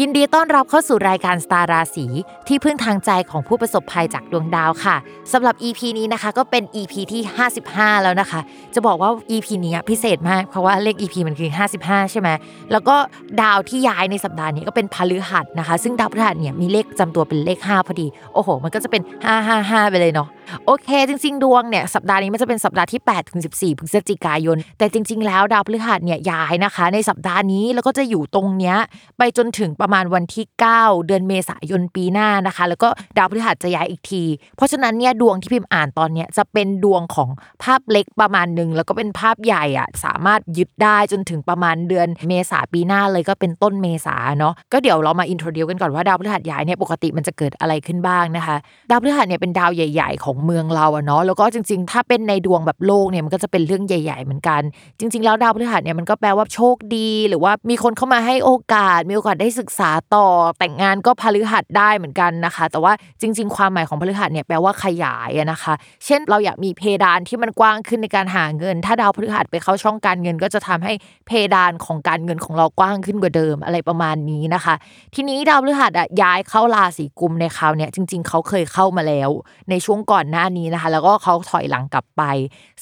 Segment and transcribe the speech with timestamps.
[0.00, 2.06] ยินดีต้อนรับเข้าสู่รายการสตาร์ราศี
[2.48, 4.96] ที่พึ่งทางใจของผู้ประสบภัยจากดวงดาวค่ะ
[5.32, 7.20] สำหรับ EP นี้นะคะก็เป็น EP ที่
[7.62, 8.40] 55 แล้วนะคะ
[8.74, 12.28] จะบอกว่า EP นี้พิเศษมากเพราะว่าเลข EP มันคือ 55 ใช่ไหม
[12.72, 12.96] แล้วก็
[13.42, 19.02] ดาวที่ย้ายในสัปดาห์นี้ก็เป็นพฤหัสนะคะ ซึ่งดาวพฤหัสเนี่ยมีเลขจำตัวเป็นเลข 5 พอดี โอ้โห มันก็จะเป็น
[19.46, 20.28] 555 ไปเลยเนาะ
[20.66, 28.76] โอเค จริง ๆ ดวงเนี่ยสัปดาห์นี้มันจะเป็นสัปดาห์ที่8ถึง14พฤศจิกายน แต่จริง ๆ แล้วดาวพฤหัสเนี่ยย้ายนะคะ ในสัปดาห์นี้แล้วก็จะอยู่ตรงเนี้ย
[29.18, 30.44] ไปจนถึงประมาณวันที่
[30.76, 34.22] 9 เดือนเมษายนปีหน้านะคะ แล้วก็ดาวพฤหัสจะย้ายอีกที
[34.56, 37.28] เพราะฉะนั้นเนี่ยดวงที่พิมพ์อ่านตอนเนี้ยจะเป็นดวงของ
[37.62, 48.56] ภาพเล็กประมาณหนึ่งแล้วก็เป็นภาพใหญ่อะสามารถยึดได้จนถึงประมาณเดือนเมษาปีหน้าเลยก็เป็นต้นเมษาเนาะก็เดี๋ยวเรามาอินโทรดิวกันก่อนว่าดาวพฤหัสย้ายเนี่ยปกติมันจะเกิดอะไรขึ้นบ้างนะคะ
[48.90, 54.62] ดาวพฤหัสเนี่ยเป็นดาวใหญ่ ๆ ของเมืองเราอะเนาะแล้วก็จริง ๆ ถ้าเป็นในดวงแบบโลกเนี่ยมันก็จะเป็นเรื่องใหญ่ ๆ เหมือนกัน
[54.98, 60.26] จริง ๆ แล้วดาวพฤหัสเนี่ยมันก็แปลว่าโชคดี หรือว่ามีคนเข้ามาให้โอกาสมีโอกาสได้ศึกษาต่อ
[60.58, 65.74] แต่งงานก็พฤหัสได้เหมือนกันนะคะ แต่ว่าจริง ๆ ความหมายของพฤหัสเนี่ยแปลว่าขยายนะคะ
[66.04, 70.92] เช่นเราอยากมีเพดานที่มันกว้างขึ้นในการหาเงิน ถ้าดาวพฤหัสไปเข้าช่องการเงิน ก็จะทำให้
[71.26, 74.74] เพดานของการเงินของเรากว้างขึ้นกว่าเดิมอะไรประมาณนี้นะคะ
[75.14, 79.30] ทีนี้ดาวพฤหัสอะย้ายเข้าราศีกุมในคราวเนี่ยจริง ๆ เขาเคยเข้ามาแล้ว
[79.70, 82.22] ในช่วงก่อนหน้านี้นะคะ แล้วก็เขาถอยหลังกลับไป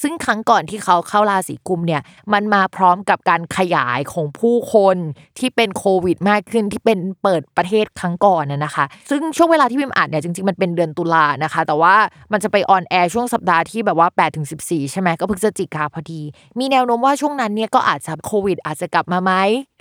[0.02, 2.02] ซึ่งครั้งก่อนที่เขาเข้าราศีกุมเนี่ย
[2.32, 4.96] มันมาพร้อมกับการขยายของผู้คน
[5.38, 11.94] ที่เป็นโควิดมากขึ้นที่เป็นเปิดประเทศครั้งก่อนนะนะคะ ซึ่งช่วงเวลาที่พิมอ่านเนี่ยจริงๆมันเป็นเดือนตุลานะคะ แต่ว่า
[12.32, 16.20] มันจะไป on air ช่วงสัปดาห์ที่แบบว่า8ถึง14ใช่ไหมก็พฤศจิกาพอดี
[16.58, 19.32] มีแนวโน้มว่าช่วงนั้นเนี่ยก็อาจจะโควิด อาจจะกลับมาไหม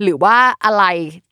[0.03, 0.83] หรือว่าอะไร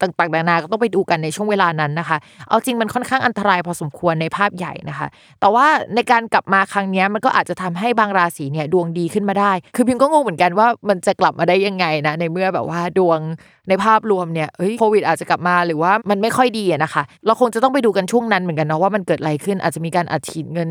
[0.01, 2.17] ต่างๆนานาก็ต้องไปดูกันในช่วงเวลานั้นนะคะ
[2.47, 5.07] เอาจริงมันค่อนข้างอันตรายพอสมควรในภาพใหญ่นะคะ
[5.39, 13.19] แต่ว่าในการกลับมาครั้งนี้มันก็อาจจะทำให้บางราศีเนี่ยดวงดีขึ้นมาได้ คือพิมก็งงเหมือนกันว่ามันจะกลับมาได้ยังไงนะในเมื่อแบบว่าดวง
[13.69, 20.69] ในภาพรวมเนี่ยเฮ้ยโควิดอาจจะกลับมาหรือว่ามันไม่ค่อยดีนะคะ เราคงจะต้องไปดูกันช่วงนั้นเหมือนกันเนาะว่ามันเกิดอะไรขึ้นอาจจะมีการอัดฉีดเงิน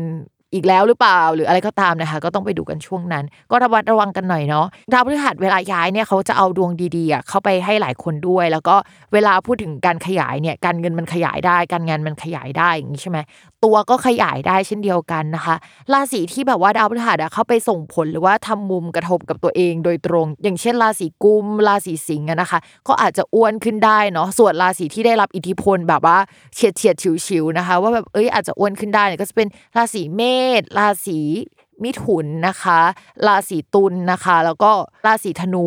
[0.53, 8.75] อีกแล้วหรือเปล่าหรืออะไรก็ตามนะคะ ก็ต้องไปดูกันช่วงนั้น ก็ระวัดระวังกันหน่อยเนาะดาวพฤหัสเวลาย้ายเนี่ยเขาจะเอาดวงดีๆอะเข้าไปให้หลายคนด้วย แล้วก็
[9.13, 13.17] เวลาพูดถึงการขยายเนี่ยการเงินมันขยายได้ การงานมันขยายได้อย่างนี้ใช่ไหม
[13.65, 15.55] ตัวก็ขยายได้เช่นเดียวกันนะคะ
[15.93, 26.17] ราศีที่แบบว่าดาวพฤหัสเข้าไปส่งผลหรือว่าทำมุมกระทบกับตัวเองโดยตรง อย่างเช่น ราศีกุม ราศีสิงห์นะคะ ก็อาจจะอ้วนขึ้นได้เนาะส่วนราศีที่ได้รับอิทธิพลแบบว่า
[26.55, 26.95] เฉียดเฉียด
[27.27, 29.47] ฉิวๆนะคะ ว่าแบบเอ้ยอาจจะอ้วนขึ้นได้เนี่ยก็จะเป็น
[29.77, 30.21] ราศีเม
[30.59, 31.19] ษราศี
[31.83, 32.79] มิถุนนะคะ
[33.27, 34.71] ราศีตุลนะคะ แล้วก็
[35.05, 35.65] ราศีธนู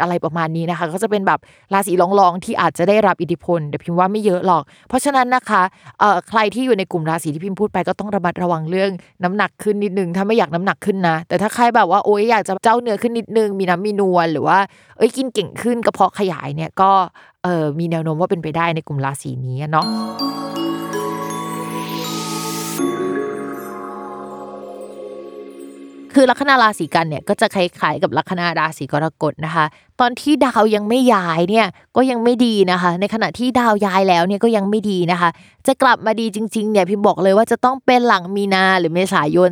[0.00, 1.40] อะไรประมาณนี้นะคะ ก็จะเป็นแบบ
[1.74, 5.62] ราศีรองๆที่อาจจะได้รับอิทธิพลแต่พิมพ์ว่าไม่เยอะหรอก เพราะฉะนั้นนะคะ
[6.00, 8.90] เอ่อใครที่อยู่ในกลุ่มราศีที่พิมพ์พูดไปก็ต้องระมัดระวังเรื่อง
[9.24, 14.58] น้ำหนักขึ้นนิดนึงถ้าไม่อยากน้ำหนักขึ้นนะ แต่ถ้าใครแบบว่าโอ๊ยอยากจะเจ้าเนื้อขึ้นนิดนึง มีน้ำมีนวลหรือว่า
[14.96, 16.90] เอ้ยกินเก่งขึ้นกระเพาะขยายเนี่ยก็
[17.44, 19.84] เออมีแนวโน้มว่าเป็นไปได้ในกลุ่มราศีนี้เนาะ
[26.14, 29.66] คือลัคนาราศีกันเนี่ยก็จะคล้ายๆกับลัคนาราศีกรกฎนะคะ
[30.02, 31.66] ตอนที่ดาวยังไม่ย้ายเนี่ย
[31.96, 35.28] ก็ยังไม่ดีนะคะ ในขณะที่ดาวย้ายแล้วเนี่ยก็ยังไม่ดีนะคะ
[35.66, 39.48] จะกลับมาดีจริงๆเนี่ยพิมบอกเลยว่าจะต้องเป็นหลังมีนาหรือเมษายน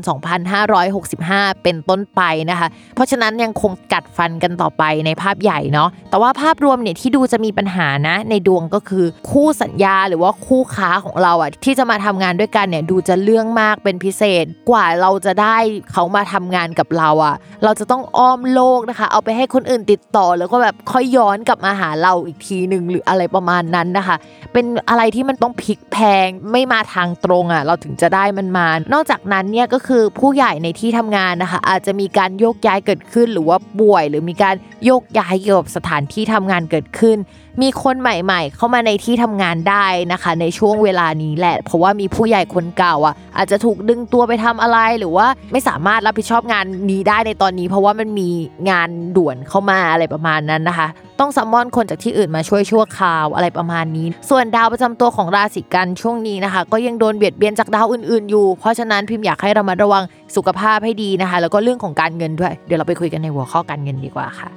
[0.80, 2.20] 2565 เป็นต้นไป
[2.50, 15.56] นะคะ เพราะฉะนั้นยังคงกัดฟันกันต่อไปในภาพใหญ่เนาะแต่ว่าภาพรวมเนี่ยที่ดูจะมีปัญหานะ ในดวงก็คือคู่สัญญาหรือว่าคู่ค้าของเราอะที่จะมาทำงานด้วยกันเนี่ยดูจะเรื่องมากเป็นพิเศษกว่าเราจะได้
[15.92, 24.16] เขามาทำงานกับเราอะ เราจะต้องอ้อมโลกนะคะ เอาไปให้คนอื่นติดต่อแล้วก็แบบค่อยย้อนกลับมาหาเราอีกทีหนึ่งหรืออะไรประมาณนั้นนะคะ
[24.52, 37.16] เป็นอะไรที่มันต้องพลิกแพงไม่มาทางตรงอะเราถึงจะได้มันมา นอกจากนั้นเนี่ยก็คือผู้ใหญ่ในที่ทำงานนะคะ อาจจะมีการโยกย้ายเกิดขึ้นหรือว่าป่วย หรือมีการโยกย้ายเกี่ยวกับสถานที่ทำงานเกิดขึ้น
[37.62, 48.30] มีคนใหม่ๆ เข้ามาในที่ทำงานได้นะคะ ในช่วงเวลานี้แหละ เพราะว่ามีผู้ใหญ่คนเก่าอะ อาจจะถูกดึงตัวไปทำอะไรหรือว่าไม่สามารถรับผิดชอบงานนี้ได้ในตอนนี้ เพราะว่ามันมี
[48.70, 50.88] งานด่วนเข้ามาอะไรประมาณนั้นนะคะ
[51.20, 60.02] ต้องซัมมอนคนจากที่อื่นมาช่วยชั่วคราวอะไรประมาณนี้ ส่วนดาวประจำตัวของราศีกันช่วงนี้นะคะ ก็ยังโดนเบียดเบียนจากดาวอื่นๆอยู่ เพราะฉะนั้นพิมพ์อยากให้เรามาระวัง
[60.36, 64.48] สุขภาพให้ดีนะคะ แล้วก็เรื่องของการเงินด้วย เดี๋ยวเราไปคุยกันในหัวข้อการเงินดีกว่าค่ะ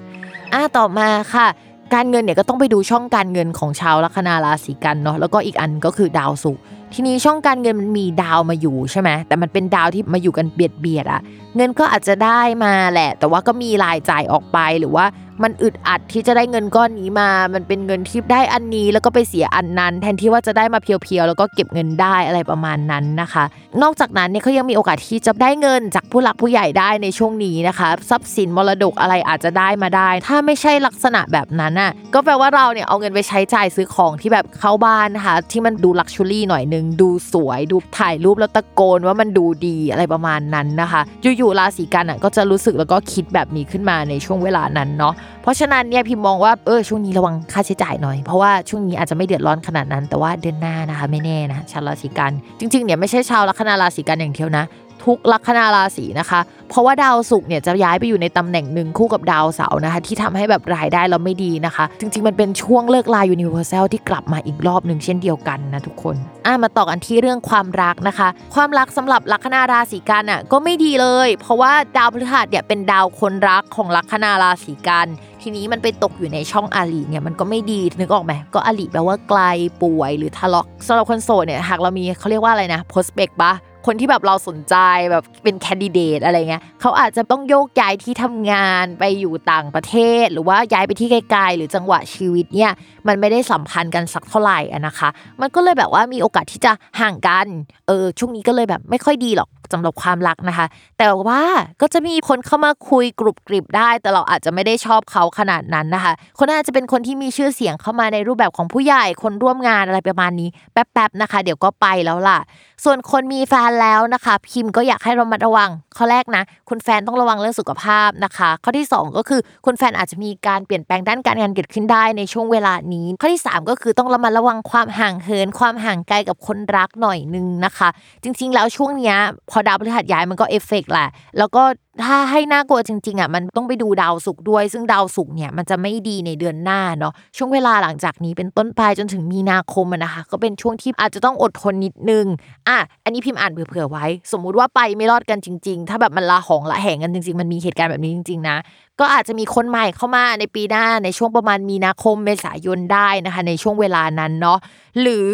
[0.53, 1.47] อะต่อมาค่ะ
[1.93, 6.61] การเงินเนี่ยก็ต้องไปดูช่องการเงินของชาวลัคนาราศีกันเนาะแล้วก็อีกอันก็คือดาวศุกร์
[6.93, 11.21] ทีนี้ช่องการเงินมันมีดาวมาอยู่ใช่ไหมแต่มันเป็นดาวที่มาอยู่กันเบียดเบียดอะ
[11.55, 15.05] เงินก็อาจจะได้มาแหละ แต่ว่าก็มีรายจ่ายออกไปหรือว่า
[15.43, 23.43] มันอึดอัดที่จะได้เงินก้อนนี้มา มันเป็นเงินที่ได้อันนี้แล้วก็ไปเสียอันนั้น แทนที่ว่าจะได้มาเพียวๆแล้วก็เก็บเงินได้อะไรประมาณนั้นนะคะ
[23.81, 41.01] นอกจากนั้นเนี่ยเขายังมีโอกาสที่จะได้เงินจากผู้หลักผู้ใหญ่ได้ในช่วงนี้นะคะ ทรัพย์สินมรดกอะไรอาจจะได้มาได้ ถ้าไม่ใช่ลักษณะแบบนั้นอะก็แปลว่าเราเนี่ยเอาเงินไปใช้จ่ายซื้อของที่แบบเข้าบ้านนะคะที่มันดูลักชัวรี่หน่อยนึงดูสวยดูถ่ายรูปแล้วตะโกนว่ามันดูดีอะไรประมาณนั้นนะคะ
[41.37, 54.65] อยู่ๆราศีกันอะก็จะรู้สึกแล้วก็คิดแบบนี้ขึ้นมาในช่วงเวลานั้นเนาะเพราะฉะนั้นเนี่ยพิมมองว่าเออช่วงนี้ระวังค่าใช้จ่ายหน่อย เพราะว่าช่วงนี้อาจจะไม่เดือดร้อนขนาดนั้น แต่ว่าเดือนหน้านะคะไม่แน่นะชาวราศีกัน จริงๆเนี่ยไม่ใช่ชาวลัคนาราศีกันอย่างเดียวนะ
[55.05, 56.39] ทุกลัคนาราศีนะคะ
[56.69, 66.15] เพราะว่าดาวศุกร์เนี่ยจะย้ายไปอยู่ในตำแหน่งหนึ่งคู่กับดาวเสาร์นะคะ ที่ทำให้แบบรายได้เราไม่ดีนะคะ จริง ๆ มันเป็นช่วงเลิกลายยูนิเวอร์แซลที่กลับมาอีกรอบหนึ่งเช่นเดียวกันนะทุกคน
[66.45, 75.07] อะมาต่อกันที่เรื่องความรักนะคะ ความรักสำหรับลัคนาราศีกันอะก็ไม่ดีเลย เพราะว่าดาวพฤหัสเนี่ยเป็นดาวคนรักของลัคนาราศีกัน
[75.41, 79.41] ทีนี้มันไปตกอยู่ในช่องอาลีเนี่ยมันก็ไม่ดีนึกออกไหมก็อาลีแปลว่าไกล
[79.83, 83.53] ป่วยหรือทะเลาะสำหรับคนโสดเนี่ยหากเรามีเขาเรียกว่าอะไรนะโพสเปกปะ
[83.85, 84.75] คนที่แบบเราสนใจ
[85.11, 92.71] แบบเป็นแคนดิเดตอะไรเงี้ยเขาอาจจะต้องโยกย้ายที่ทำงานไปอยู่ต่างประเทศ หรือว่าย้ายไปที่ไกลๆหรือจังหวะชีวิตเนี่ย
[93.07, 95.09] มันไม่ได้สัมพันธ์กันสักเท่าไหร่อะนะคะ
[95.41, 97.47] มันก็เลยแบบว่ามีโอกาสที่จะห่างกัน
[97.87, 101.41] เออช่วงนี้ก็เลยแบบไม่ค่อยดีหรอกสำหรับความรักนะคะ แต่ว่า
[101.81, 112.39] ก็จะมีคนเข้ามาคุยกรุบกริบได้ แต่เราอาจจะไม่ได้ชอบเขาขนาดนั้นนะคะ คนอาจจะเป็นคนที่มีชื่อเสียงเข้ามาในรูปแบบของผู้ใหญ่คนร่วมงานอะไรประมาณนี้แป๊บๆนะคะ เดี๋ยวก็ไปแล้วล่ะ
[112.83, 127.89] ส่วนคนมีแฟนแล้วนะคะพิมก็อยากให้ระมัดระวัง ข้อแรกนะ คุณแฟนต้องระวังเรื่องสุขภาพนะคะ ข้อที่ 2 ก็คือคุณแฟนอาจจะมีการเปลี่ยนแปลงด้านการงานเกิดขึ้นได้ในช่วงเวลานี้ ข้อที่ 3 ก็คือต้องระมัดระวังความห่างเหิน ความห่างไกลกับคนรักหน่อยนึงนะคะ
[128.23, 129.15] จริงๆ แล้วช่วงเนี้ย
[129.49, 131.63] พอดาวพฤหัสย้ายมันก็เอฟเฟกต์แหละแล้วก็
[132.01, 142.25] ถ้าให้น่ากลัวจริงๆอะมันต้องไปดูดาวศุกร์ด้วย ซึ่งดาวศุกร์เนี่ยมันจะไม่ดีในเดือนหน้าเนาะช่วงเวลาหลังจากนี้เป็นต้นไปจนถึงมีนาคมนะคะ ก็เป็นช่วงที่อาจจะต้องอดทนนิดนึง
[142.67, 148.57] อะอันนี้พิมพ์อ่านเผื่อๆไว้ สมมุติว่าไปไม่รอดกันจริง ๆ ถ้าแบบมันละหองละแหงกันจริง ๆ มันมีเหตุการณ์แบบนี้จริง ๆ นะ
[148.99, 154.59] ก็อาจจะมีคนใหม่เข้ามาในปีหน้าในช่วงประมาณมีนาคมเมษายนได้นะคะ ในช่วงเวลานั้นเนาะ
[155.01, 155.29] หรือ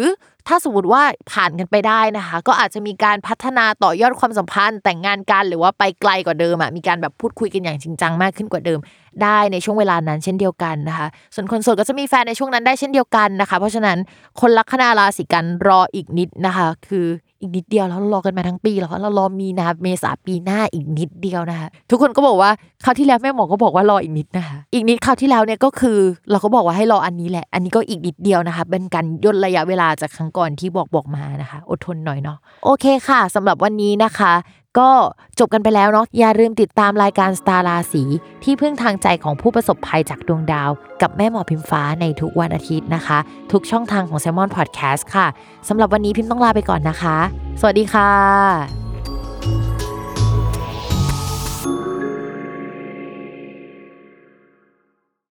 [0.48, 1.02] ถ้าสมมติว่า
[1.32, 8.80] ผ่านกันไปได้นะคะ ก็อาจจะมีการพัฒนาต่อยอดความสัมพันธ์ แต่งงานกันหรือว่าไปไกลกว่าเดิมอะมีการแบบพูดคุยกันอย่างจริงจังมากขึ้นกว่าเดิม
[9.22, 13.98] ได้ในช่วงเวลานั้นเช่นเดียวกันนะคะ ส่วนคนโสดก็จะมีแฟนในช่วงนั้นได้เช่นเดียวกันนะคะ เพราะฉะนั้น
[14.40, 17.06] คนลัคนาราศีกันรออีกนิดนะคะ คือ
[17.40, 22.50] อีกนิดเดียวแล้วรอกันมาทั้งปีแล้วเรารอมีนาเมษาปีหน้าอีกนิดเดียวนะคะทุกคนก็บอกว่า
[22.84, 25.98] คราวที่แล้วแม่หมอก็บอกว่ารออีกนิดนะคะอีกนิดคราวที่แล้วเนี่ยก็คือ
[26.30, 34.32] เราก็บอกว่าให้รออันนี้แหละ อันนี้ก็อีกนิดเดียวนะคะเป็นการย่นระยะเวลาจากครั้งก่อนที่บอกบอกมานะคะ อดทนหน่อยเนาะโอเคค่ะสำหรับวันนี้นะคะ
[34.78, 34.90] ก็
[35.38, 38.02] จบกันไปแล้วเนาะอย่าลืมติดตามรายการสตาร์ราศี
[38.44, 40.70] ที่พึ่งทางใจของผู้ประสบภัยจากดวงดาว
[41.02, 43.18] กับแม่หมอพิมฟ้าในทุกวันอาทิตย์นะคะ
[43.52, 45.26] ทุกช่องทางของ s ซ l m o n Podcast ค่ะ
[45.68, 47.16] สำหรับวันนี้พิมต้องลาไปก่อนนะคะ
[47.60, 48.79] สวัสดีค่ะ